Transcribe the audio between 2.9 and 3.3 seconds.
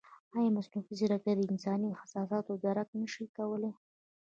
نه شي